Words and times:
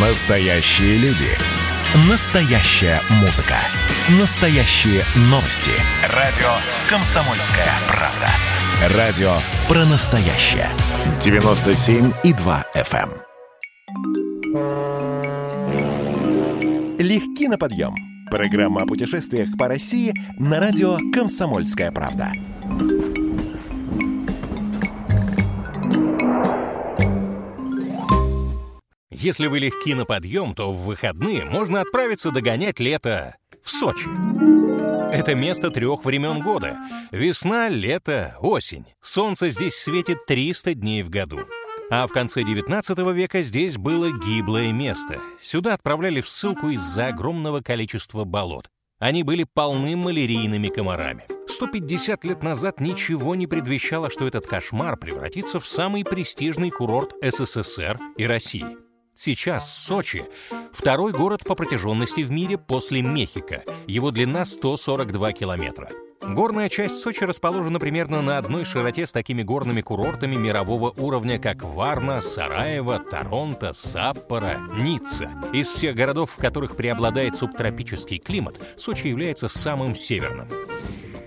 Настоящие 0.00 0.96
люди. 0.98 1.26
Настоящая 2.08 3.00
музыка. 3.20 3.56
Настоящие 4.20 5.02
новости. 5.22 5.72
Радио 6.14 6.46
«Комсомольская 6.88 7.66
правда». 7.88 8.96
Радио 8.96 9.32
про 9.66 9.84
настоящее. 9.86 10.68
97,2 11.18 12.64
FM. 12.76 13.10
эм. 14.54 14.68
Легки 17.00 17.48
на 17.48 17.58
подъем. 17.58 17.96
Программа 18.30 18.82
о 18.82 18.86
путешествиях 18.86 19.48
по 19.58 19.66
России 19.66 20.14
на 20.38 20.60
радио 20.60 20.98
«Комсомольская 21.12 21.90
правда». 21.90 22.32
Если 29.20 29.48
вы 29.48 29.58
легки 29.58 29.94
на 29.94 30.04
подъем, 30.04 30.54
то 30.54 30.72
в 30.72 30.84
выходные 30.84 31.44
можно 31.44 31.80
отправиться 31.80 32.30
догонять 32.30 32.78
лето 32.78 33.34
в 33.64 33.70
Сочи. 33.72 34.06
Это 35.12 35.34
место 35.34 35.72
трех 35.72 36.04
времен 36.04 36.40
года. 36.40 36.78
Весна, 37.10 37.68
лето, 37.68 38.36
осень. 38.40 38.86
Солнце 39.02 39.50
здесь 39.50 39.74
светит 39.74 40.24
300 40.26 40.74
дней 40.74 41.02
в 41.02 41.10
году. 41.10 41.40
А 41.90 42.06
в 42.06 42.12
конце 42.12 42.44
19 42.44 42.96
века 43.12 43.42
здесь 43.42 43.76
было 43.76 44.12
гиблое 44.12 44.70
место. 44.70 45.20
Сюда 45.42 45.74
отправляли 45.74 46.20
в 46.20 46.28
ссылку 46.28 46.68
из-за 46.68 47.08
огромного 47.08 47.60
количества 47.60 48.22
болот. 48.22 48.70
Они 49.00 49.24
были 49.24 49.44
полны 49.52 49.96
малярийными 49.96 50.68
комарами. 50.68 51.24
150 51.48 52.24
лет 52.24 52.44
назад 52.44 52.80
ничего 52.80 53.34
не 53.34 53.48
предвещало, 53.48 54.10
что 54.10 54.28
этот 54.28 54.46
кошмар 54.46 54.96
превратится 54.96 55.58
в 55.58 55.66
самый 55.66 56.04
престижный 56.04 56.70
курорт 56.70 57.14
СССР 57.20 57.98
и 58.16 58.24
России. 58.24 58.87
Сейчас 59.20 59.76
Сочи— 59.76 60.22
второй 60.72 61.10
город 61.10 61.42
по 61.44 61.56
протяженности 61.56 62.20
в 62.20 62.30
мире 62.30 62.56
после 62.56 63.02
Мехико. 63.02 63.64
Его 63.88 64.12
длина 64.12 64.44
142 64.44 65.32
километра. 65.32 65.88
Горная 66.22 66.68
часть 66.68 67.00
Сочи 67.00 67.24
расположена 67.24 67.80
примерно 67.80 68.22
на 68.22 68.38
одной 68.38 68.64
широте 68.64 69.08
с 69.08 69.12
такими 69.12 69.42
горными 69.42 69.80
курортами 69.80 70.36
мирового 70.36 70.94
уровня, 70.96 71.40
как 71.40 71.64
Варна, 71.64 72.20
Сараево, 72.20 73.00
Торонто, 73.00 73.72
Саппоро, 73.72 74.60
Ницца. 74.78 75.28
Из 75.52 75.68
всех 75.68 75.96
городов, 75.96 76.30
в 76.30 76.36
которых 76.36 76.76
преобладает 76.76 77.34
субтропический 77.34 78.18
климат, 78.18 78.60
Сочи 78.76 79.08
является 79.08 79.48
самым 79.48 79.96
северным. 79.96 80.46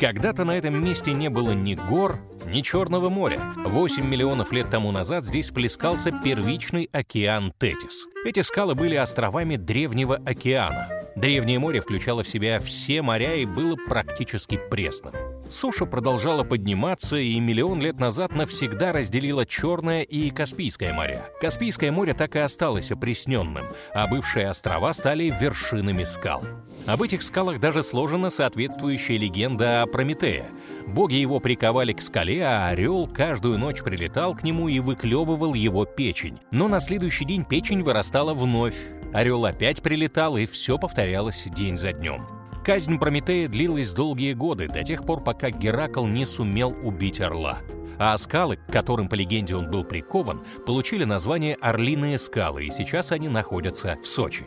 Когда-то 0.02 0.46
на 0.46 0.58
этом 0.58 0.84
месте 0.84 1.14
не 1.14 1.30
было 1.30 1.52
ни 1.52 1.76
гор, 1.76 2.20
ни 2.48 2.62
Черного 2.62 3.10
моря. 3.10 3.40
8 3.56 4.04
миллионов 4.04 4.52
лет 4.52 4.68
тому 4.72 4.92
назад 4.92 5.24
здесь 5.24 5.52
плескался 5.52 6.12
первичный 6.12 6.90
океан 6.92 7.54
Тетис. 7.60 8.08
Эти 8.26 8.42
скалы 8.42 8.74
были 8.74 8.96
островами 8.96 9.58
Древнего 9.58 10.16
океана. 10.16 10.90
Древнее 11.16 11.60
море 11.60 11.82
включало 11.82 12.24
в 12.24 12.28
себя 12.28 12.60
все 12.60 13.04
моря 13.04 13.36
и 13.36 13.46
было 13.46 13.76
практически 13.76 14.60
пресным. 14.72 15.14
Суша 15.52 15.86
продолжала 15.86 16.44
подниматься 16.44 17.18
и 17.18 17.38
миллион 17.38 17.82
лет 17.82 18.00
назад 18.00 18.34
навсегда 18.34 18.94
разделила 18.94 19.46
Черное 19.46 20.02
и 20.02 20.30
Каспийское 20.30 20.94
моря. 20.94 21.30
Каспийское 21.42 21.92
море 21.92 22.14
так 22.14 22.38
и 22.38 22.40
осталось 22.40 22.90
опресненным, 22.90 23.66
а 23.94 24.08
бывшие 24.08 24.50
острова 24.50 24.94
стали 24.94 25.26
вершинами 25.26 26.06
скал. 26.06 26.42
Об 26.88 27.04
этих 27.04 27.22
скалах 27.22 27.60
даже 27.60 27.84
сложена 27.84 28.30
соответствующая 28.30 29.18
легенда 29.18 29.82
о 29.82 29.88
Прометее. 29.88 30.46
Боги 30.88 31.16
его 31.16 31.42
приковали 31.42 31.92
к 31.92 32.02
скале, 32.02 32.44
а 32.46 32.70
орел 32.70 33.08
каждую 33.08 33.60
ночь 33.60 33.84
прилетал 33.84 34.36
к 34.36 34.44
нему 34.44 34.70
и 34.70 34.80
выклевывал 34.80 35.54
его 35.54 35.86
печень. 35.86 36.40
Но 36.52 36.70
на 36.70 36.80
следующий 36.80 37.26
день 37.26 37.44
печень 37.44 37.84
вырастала 37.84 38.34
вновь. 38.34 38.78
Орел 39.14 39.46
опять 39.46 39.82
прилетал, 39.82 40.38
и 40.38 40.46
все 40.46 40.78
повторялось 40.78 41.46
день 41.54 41.76
за 41.76 41.92
днем. 41.92 42.41
Казнь 42.64 43.00
Прометея 43.00 43.48
длилась 43.48 43.94
долгие 43.94 44.34
годы, 44.34 44.68
до 44.68 44.84
тех 44.84 45.04
пор, 45.04 45.24
пока 45.24 45.50
Геракл 45.50 46.06
не 46.06 46.26
сумел 46.26 46.76
убить 46.84 47.20
орла. 47.20 47.58
А 47.98 48.16
скалы, 48.18 48.58
к 48.58 48.72
которым, 48.72 49.10
по 49.10 49.16
легенде, 49.16 49.56
он 49.56 49.70
был 49.70 49.84
прикован, 49.84 50.44
получили 50.66 51.04
название 51.04 51.56
Орлиные 51.56 52.20
скалы, 52.20 52.66
и 52.66 52.72
сейчас 52.72 53.12
они 53.12 53.30
находятся 53.30 53.98
в 54.02 54.08
Сочи. 54.08 54.46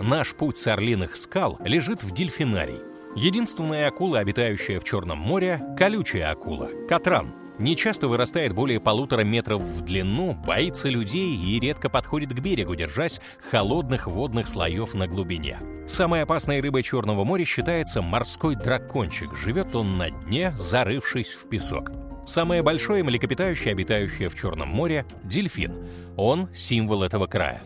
Наш 0.00 0.34
путь 0.34 0.56
с 0.56 0.66
Орлиных 0.66 1.16
скал 1.16 1.58
лежит 1.64 2.02
в 2.02 2.10
дельфинарий. 2.12 2.80
Единственная 3.16 3.88
акула, 3.88 4.20
обитающая 4.20 4.80
в 4.80 4.84
Черном 4.84 5.18
море— 5.18 5.60
колючая 5.78 6.30
акула— 6.30 6.70
катран. 6.88 7.41
Не 7.62 7.76
часто 7.76 8.08
вырастает 8.08 8.54
более 8.54 8.80
полутора 8.80 9.22
метров 9.22 9.62
в 9.62 9.82
длину, 9.82 10.34
боится 10.34 10.88
людей 10.88 11.36
и 11.36 11.60
редко 11.60 11.88
подходит 11.88 12.30
к 12.34 12.40
берегу, 12.40 12.74
держась 12.74 13.20
холодных 13.52 14.08
водных 14.08 14.48
слоев 14.48 14.94
на 14.94 15.06
глубине. 15.06 15.58
Самой 15.86 16.22
опасной 16.22 16.60
рыбой 16.60 16.82
Черного 16.82 17.22
моря 17.22 17.44
считается 17.44 18.02
морской 18.02 18.56
дракончик. 18.56 19.36
Живет 19.36 19.76
он 19.76 19.96
на 19.96 20.10
дне, 20.10 20.52
зарывшись 20.56 21.30
в 21.30 21.48
песок. 21.48 21.92
Самое 22.26 22.64
большое 22.64 23.04
млекопитающее, 23.04 23.70
обитающее 23.70 24.28
в 24.28 24.34
Черном 24.34 24.68
море— 24.68 25.06
дельфин. 25.22 25.86
Он— 26.16 26.48
символ 26.56 27.04
этого 27.04 27.28
края. 27.28 27.62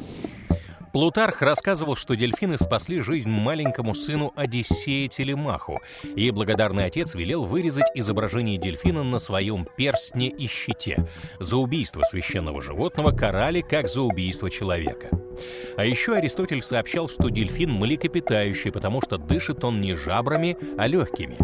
Плутарх 0.96 1.42
рассказывал, 1.42 1.94
что 1.94 2.16
дельфины 2.16 2.56
спасли 2.56 3.00
жизнь 3.00 3.28
маленькому 3.28 3.94
сыну 3.94 4.32
Одиссея 4.34 5.08
Телемаху, 5.08 5.82
и 6.02 6.30
благодарный 6.30 6.86
отец 6.86 7.14
велел 7.14 7.44
вырезать 7.44 7.84
изображение 7.94 8.56
дельфина 8.56 9.02
на 9.02 9.18
своем 9.18 9.68
перстне 9.76 10.30
и 10.30 10.46
щите. 10.46 11.06
За 11.38 11.58
убийство 11.58 12.02
священного 12.04 12.62
животного 12.62 13.10
карали, 13.10 13.60
как 13.60 13.88
за 13.88 14.00
убийство 14.00 14.50
человека. 14.50 15.10
А 15.76 15.84
еще 15.84 16.14
Аристотель 16.14 16.62
сообщал, 16.62 17.10
что 17.10 17.28
дельфин 17.28 17.72
млекопитающий, 17.72 18.72
потому 18.72 19.02
что 19.02 19.18
дышит 19.18 19.64
он 19.64 19.82
не 19.82 19.92
жабрами, 19.92 20.56
а 20.78 20.86
легкими. 20.86 21.36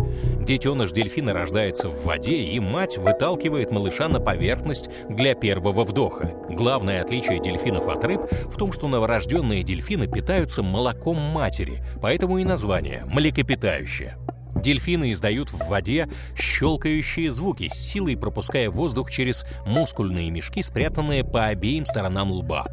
Детеныш 0.43 0.91
дельфина 0.91 1.33
рождается 1.33 1.89
в 1.89 2.05
воде, 2.05 2.35
и 2.35 2.59
мать 2.59 2.99
выталкивает 2.99 3.71
малыша 3.71 4.09
на 4.09 4.19
поверхность 4.19 4.91
для 5.09 5.35
первого 5.35 5.85
вдоха. 5.85 6.33
Главное 6.51 7.01
отличие 7.01 7.41
дельфинов 7.41 7.87
от 7.87 8.05
рыб 8.05 8.23
в 8.47 8.57
том, 8.57 8.73
что 8.73 8.89
новорожденные 8.89 9.63
дельфины 9.63 10.09
питаются 10.09 10.65
молоком 10.65 11.17
матери, 11.17 11.85
поэтому 12.01 12.39
и 12.39 12.45
название– 12.45 13.05
млекопитающее. 13.07 14.19
Дельфины 14.63 15.11
издают 15.11 15.51
в 15.51 15.69
воде 15.69 16.09
щелкающие 16.37 17.31
звуки, 17.33 17.69
с 17.69 17.75
силой 17.75 18.17
пропуская 18.17 18.71
воздух 18.71 19.11
через 19.11 19.45
мускульные 19.67 20.31
мешки, 20.31 20.63
спрятанные 20.63 21.25
по 21.25 21.47
обеим 21.47 21.85
сторонам 21.85 22.31
лба. 22.31 22.67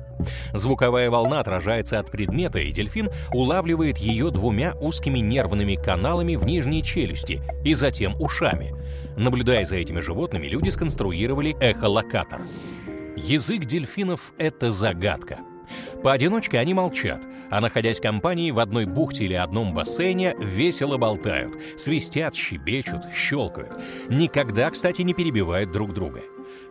Звуковая 0.54 1.10
волна 1.10 1.40
отражается 1.40 2.00
от 2.00 2.12
предмета, 2.12 2.60
и 2.60 2.72
дельфин 2.72 3.10
улавливает 3.32 3.98
ее 3.98 4.30
двумя 4.30 4.74
узкими 4.80 5.20
нервными 5.20 5.76
каналами 5.76 6.36
в 6.36 6.46
нижней 6.46 6.84
челюсти 6.84 7.42
и 7.66 7.74
затем 7.74 8.16
ушами. 8.22 8.76
Наблюдая 9.18 9.66
за 9.66 9.78
этими 9.78 10.00
животными, 10.00 10.48
люди 10.48 10.70
сконструировали 10.70 11.56
эхолокатор. 11.60 12.42
Язык 13.16 13.66
дельфинов— 13.66 14.34
это 14.38 14.72
загадка. 14.72 15.40
Поодиночке 16.03 16.59
они 16.59 16.74
молчат, 16.74 17.22
а 17.50 17.62
находясь 17.62 18.00
компанией 18.00 18.52
в 18.52 18.59
одной 18.59 18.85
бухте 18.85 19.25
или 19.25 19.34
одном 19.34 19.74
бассейне, 19.74 20.35
весело 20.40 20.97
болтают, 20.97 21.53
свистят, 21.78 22.35
щебечут, 22.35 23.02
щелкают. 23.13 23.74
Никогда, 24.09 24.69
кстати, 24.69 25.02
не 25.02 25.13
перебивают 25.13 25.72
друг 25.72 25.94
друга. 25.94 26.22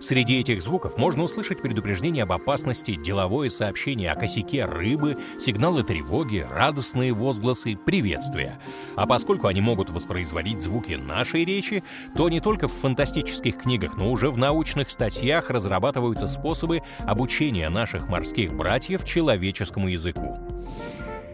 Среди 0.00 0.38
этих 0.38 0.62
звуков 0.62 0.96
можно 0.96 1.24
услышать 1.24 1.60
предупреждение 1.60 2.22
об 2.22 2.32
опасности, 2.32 2.94
деловое 2.94 3.50
сообщение 3.50 4.12
о 4.12 4.14
косяке 4.14 4.64
рыбы, 4.64 5.16
сигналы 5.38 5.82
тревоги, 5.82 6.46
радостные 6.48 7.12
возгласы, 7.12 7.76
приветствия. 7.76 8.60
А 8.94 9.06
поскольку 9.06 9.48
они 9.48 9.60
могут 9.60 9.90
воспроизводить 9.90 10.62
звуки 10.62 10.92
нашей 10.92 11.44
речи, 11.44 11.82
то 12.16 12.28
не 12.28 12.40
только 12.40 12.68
в 12.68 12.72
фантастических 12.72 13.58
книгах, 13.58 13.96
но 13.96 14.10
уже 14.10 14.30
в 14.30 14.38
научных 14.38 14.90
статьях 14.90 15.50
разрабатываются 15.50 16.28
способы 16.28 16.82
обучения 17.00 17.68
наших 17.68 18.08
морских 18.08 18.54
братьев 18.54 19.04
человеческому 19.04 19.88
языку. 19.88 20.38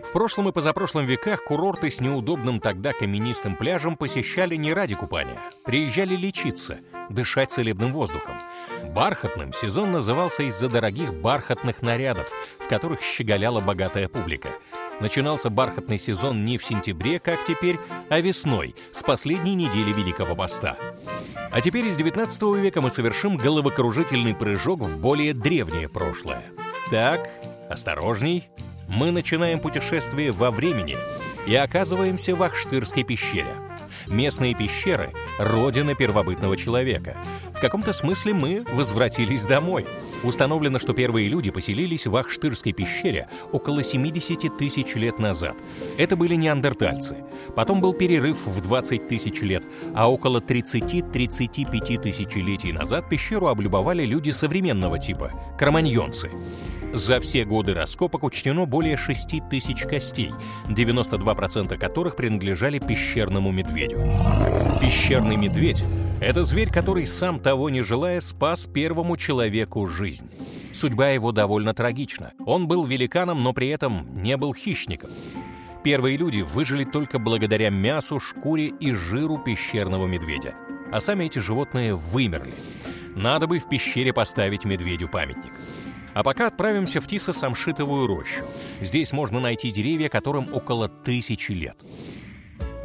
В 0.04 0.12
прошлом 0.12 0.48
и 0.48 0.52
позапрошлом 0.52 1.06
веках 1.06 1.42
курорты 1.44 1.90
с 1.90 2.00
неудобным 2.00 2.60
тогда 2.60 2.92
каменистым 2.92 3.56
пляжем 3.56 3.96
посещали 3.96 4.54
не 4.54 4.72
ради 4.72 4.94
купания. 4.94 5.38
Приезжали 5.64 6.14
лечиться, 6.14 6.78
дышать 7.10 7.50
целебным 7.50 7.92
воздухом. 7.92 8.36
Бархатным 8.94 9.52
сезон 9.52 9.92
назывался 9.92 10.44
из-за 10.44 10.68
дорогих 10.68 11.12
бархатных 11.14 11.82
нарядов, 11.82 12.30
в 12.58 12.68
которых 12.68 13.02
щеголяла 13.02 13.60
богатая 13.60 14.08
публика. 14.08 14.50
Начинался 15.00 15.50
бархатный 15.50 15.98
сезон 15.98 16.44
не 16.44 16.58
в 16.58 16.64
сентябре, 16.64 17.18
как 17.18 17.44
теперь, 17.44 17.78
а 18.08 18.20
весной, 18.20 18.76
с 18.92 19.02
последней 19.02 19.54
недели 19.54 19.92
Великого 19.92 20.36
Поста. 20.36 20.76
А 21.50 21.60
теперь 21.60 21.86
из 21.86 21.96
19 21.96 22.42
века 22.56 22.80
мы 22.80 22.90
совершим 22.90 23.36
головокружительный 23.36 24.34
прыжок 24.34 24.80
в 24.80 24.98
более 24.98 25.34
древнее 25.34 25.88
прошлое. 25.88 26.44
Так, 26.90 27.28
осторожней, 27.68 28.48
мы 28.88 29.10
начинаем 29.10 29.60
путешествие 29.60 30.32
во 30.32 30.50
времени 30.50 30.96
и 31.46 31.54
оказываемся 31.54 32.34
в 32.34 32.42
Ахштырской 32.42 33.04
пещере. 33.04 33.54
Местные 34.06 34.54
пещеры— 34.54 35.12
родина 35.38 35.94
первобытного 35.94 36.56
человека. 36.56 37.16
В 37.54 37.60
каком-то 37.60 37.92
смысле 37.92 38.34
мы 38.34 38.64
возвратились 38.72 39.46
домой. 39.46 39.86
Установлено, 40.22 40.78
что 40.78 40.92
первые 40.92 41.28
люди 41.28 41.50
поселились 41.50 42.06
в 42.06 42.14
Ахштырской 42.16 42.72
пещере 42.72 43.28
около 43.52 43.82
70 43.82 44.56
тысяч 44.56 44.94
лет 44.94 45.18
назад. 45.18 45.54
Это 45.98 46.16
были 46.16 46.34
неандертальцы. 46.34 47.16
Потом 47.56 47.80
был 47.80 47.94
перерыв 47.94 48.46
в 48.46 48.60
20 48.60 49.08
тысяч 49.08 49.40
лет, 49.40 49.64
а 49.94 50.10
около 50.10 50.40
30-35 50.40 52.02
тысячелетий 52.02 52.72
назад 52.72 53.08
пещеру 53.08 53.46
облюбовали 53.46 54.04
люди 54.04 54.30
современного 54.30 54.98
типа— 54.98 55.32
кроманьонцы. 55.58 56.30
За 56.94 57.18
все 57.18 57.44
годы 57.44 57.74
раскопок 57.74 58.22
учтено 58.22 58.66
более 58.66 58.96
6 58.96 59.48
тысяч 59.50 59.82
костей, 59.82 60.30
92% 60.68 61.76
которых 61.76 62.14
принадлежали 62.14 62.78
пещерному 62.78 63.50
медведю. 63.50 63.96
Пещерный 64.80 65.34
медведь— 65.34 65.84
это 66.20 66.44
зверь, 66.44 66.70
который, 66.70 67.04
сам 67.06 67.40
того 67.40 67.68
не 67.68 67.82
желая, 67.82 68.20
спас 68.20 68.68
первому 68.68 69.16
человеку 69.16 69.88
жизнь. 69.88 70.30
Судьба 70.72 71.08
его 71.08 71.32
довольно 71.32 71.74
трагична. 71.74 72.32
Он 72.46 72.68
был 72.68 72.86
великаном, 72.86 73.42
но 73.42 73.52
при 73.52 73.70
этом 73.70 74.22
не 74.22 74.36
был 74.36 74.54
хищником. 74.54 75.10
Первые 75.82 76.16
люди 76.16 76.42
выжили 76.42 76.84
только 76.84 77.18
благодаря 77.18 77.70
мясу, 77.70 78.20
шкуре 78.20 78.68
и 78.68 78.92
жиру 78.92 79.38
пещерного 79.38 80.06
медведя. 80.06 80.54
А 80.92 81.00
сами 81.00 81.24
эти 81.24 81.40
животные 81.40 81.96
вымерли. 81.96 82.54
Надо 83.16 83.48
бы 83.48 83.58
в 83.58 83.68
пещере 83.68 84.12
поставить 84.12 84.64
медведю 84.64 85.08
памятник. 85.08 85.52
А 86.14 86.22
пока 86.22 86.46
отправимся 86.46 87.00
в 87.00 87.06
Тисо-Самшитовую 87.06 88.06
рощу. 88.06 88.44
Здесь 88.80 89.12
можно 89.12 89.40
найти 89.40 89.70
деревья, 89.70 90.08
которым 90.08 90.54
около 90.54 90.88
тысячи 90.88 91.52
лет. 91.52 91.76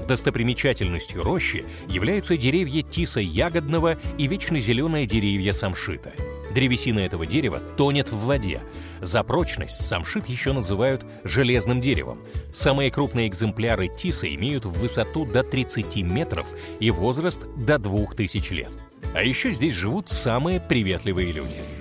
Достопримечательностью 0.08 1.22
рощи 1.22 1.64
являются 1.88 2.36
деревья 2.36 2.81
тиса 2.81 3.20
ягодного 3.20 4.00
и 4.18 4.26
вечно 4.26 4.60
зеленые 4.60 5.06
деревья 5.06 5.52
самшита. 5.52 6.14
Древесина 6.56 7.00
этого 7.00 7.28
дерева 7.28 7.60
тонет 7.78 8.10
в 8.10 8.18
воде. 8.18 8.64
За 9.02 9.22
прочность 9.22 9.86
самшит 9.86 10.28
еще 10.28 10.52
называют 10.52 11.06
железным 11.24 11.80
деревом. 11.80 12.20
Самые 12.52 12.90
крупные 12.90 13.28
экземпляры 13.28 13.88
тиса 13.88 14.34
имеют 14.34 14.66
в 14.66 14.72
высоту 14.72 15.26
до 15.26 15.44
30 15.44 15.98
метров 15.98 16.48
и 16.80 16.90
возраст 16.90 17.48
до 17.56 17.78
2000 17.78 18.54
лет. 18.54 18.72
А 19.14 19.22
еще 19.22 19.52
здесь 19.52 19.76
живут 19.76 20.10
самые 20.10 20.60
приветливые 20.60 21.31
люди– 21.31 21.62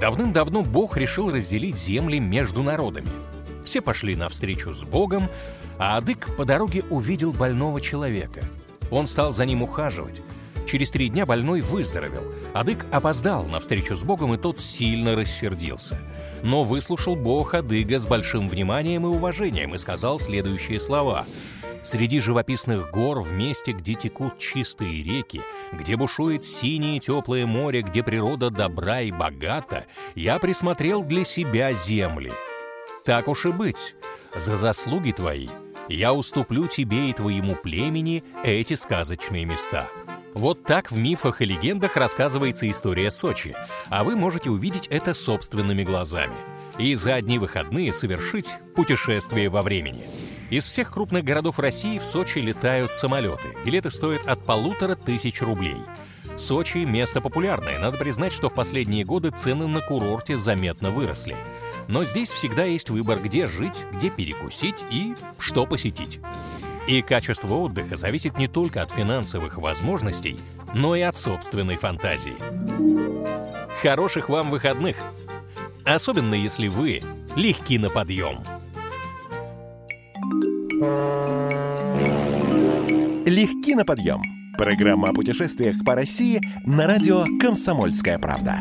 Давным-давно 0.00 0.62
Бог 0.62 0.96
решил 0.96 1.30
разделить 1.30 1.76
земли 1.76 2.20
между 2.20 2.62
народами. 2.62 3.08
Все 3.64 3.80
пошли 3.80 4.14
навстречу 4.14 4.72
с 4.72 4.84
Богом, 4.84 5.28
а 5.78 5.96
Адык 5.96 6.36
по 6.36 6.44
дороге 6.44 6.84
увидел 6.88 7.32
больного 7.32 7.80
человека. 7.80 8.42
Он 8.90 9.06
стал 9.06 9.32
за 9.32 9.44
ним 9.44 9.62
ухаживать. 9.62 10.22
Через 10.66 10.90
три 10.90 11.08
дня 11.08 11.26
больной 11.26 11.62
выздоровел. 11.62 12.22
Адык 12.54 12.86
опоздал 12.92 13.44
на 13.44 13.58
встречу 13.58 13.96
с 13.96 14.04
Богом, 14.04 14.34
и 14.34 14.38
тот 14.38 14.60
сильно 14.60 15.16
рассердился. 15.16 15.98
Но 16.42 16.62
выслушал 16.62 17.16
Бог 17.16 17.54
Адыга 17.54 17.98
с 17.98 18.06
большим 18.06 18.48
вниманием 18.48 19.04
и 19.04 19.08
уважением 19.08 19.74
и 19.74 19.78
сказал 19.78 20.18
следующие 20.18 20.78
слова— 20.78 21.26
Среди 21.82 22.20
живописных 22.20 22.90
гор, 22.90 23.20
в 23.20 23.32
месте, 23.32 23.72
где 23.72 23.94
текут 23.94 24.38
чистые 24.38 25.02
реки, 25.02 25.40
где 25.72 25.96
бушует 25.96 26.44
синее 26.44 26.98
теплое 26.98 27.46
море, 27.46 27.82
где 27.82 28.02
природа 28.02 28.50
добра 28.50 29.02
и 29.02 29.10
богата, 29.10 29.86
я 30.14 30.38
присмотрел 30.38 31.02
для 31.02 31.24
себя 31.24 31.72
земли. 31.72 32.32
Так 33.04 33.28
уж 33.28 33.46
и 33.46 33.52
быть, 33.52 33.96
за 34.34 34.56
заслуги 34.56 35.12
твои 35.12 35.48
я 35.88 36.12
уступлю 36.12 36.66
тебе 36.66 37.10
и 37.10 37.12
твоему 37.14 37.54
племени 37.56 38.22
эти 38.44 38.74
сказочные 38.74 39.46
места. 39.46 39.88
Вот 40.34 40.64
так 40.64 40.90
в 40.90 40.96
мифах 40.98 41.40
и 41.40 41.46
легендах 41.46 41.96
рассказывается 41.96 42.70
история 42.70 43.10
Сочи, 43.10 43.56
а 43.88 44.04
вы 44.04 44.14
можете 44.14 44.50
увидеть 44.50 44.86
это 44.88 45.14
собственными 45.14 45.84
глазами 45.84 46.36
и 46.78 46.94
за 46.94 47.14
одни 47.14 47.38
выходные 47.38 47.92
совершить 47.92 48.54
путешествие 48.74 49.48
во 49.48 49.62
времени. 49.62 50.04
Из 50.50 50.64
всех 50.64 50.92
крупных 50.92 51.24
городов 51.24 51.58
России 51.58 51.98
в 51.98 52.04
Сочи 52.04 52.38
летают 52.38 52.94
самолеты. 52.94 53.48
Билеты 53.66 53.90
стоят 53.90 54.26
от 54.26 54.42
полутора 54.44 54.94
тысяч 54.94 55.42
рублей. 55.42 55.76
Сочи– 56.36 56.78
место 56.86 57.20
популярное. 57.20 57.78
Надо 57.78 57.98
признать, 57.98 58.32
что 58.32 58.48
в 58.48 58.54
последние 58.54 59.04
годы 59.04 59.30
цены 59.30 59.66
на 59.66 59.80
курорте 59.80 60.38
заметно 60.38 60.90
выросли. 60.90 61.36
Но 61.86 62.04
здесь 62.04 62.30
всегда 62.30 62.64
есть 62.64 62.88
выбор, 62.88 63.18
где 63.18 63.46
жить, 63.46 63.84
где 63.92 64.08
перекусить 64.08 64.84
и 64.90 65.14
что 65.38 65.66
посетить. 65.66 66.18
И 66.86 67.02
качество 67.02 67.54
отдыха 67.54 67.96
зависит 67.96 68.38
не 68.38 68.48
только 68.48 68.80
от 68.80 68.90
финансовых 68.90 69.58
возможностей, 69.58 70.38
но 70.72 70.96
и 70.96 71.02
от 71.02 71.18
собственной 71.18 71.76
фантазии. 71.76 72.36
Хороших 73.82 74.30
вам 74.30 74.50
выходных! 74.50 74.96
Особенно 75.84 76.34
если 76.34 76.68
вы 76.68 77.02
легки 77.36 77.78
на 77.78 77.90
подъем. 77.90 78.40
Легки 83.26 83.74
на 83.74 83.84
подъем. 83.84 84.22
Программа 84.56 85.08
о 85.08 85.12
путешествиях 85.12 85.84
по 85.84 85.96
России 85.96 86.40
на 86.64 86.86
радио 86.86 87.24
«Комсомольская 87.40 88.18
правда». 88.18 88.60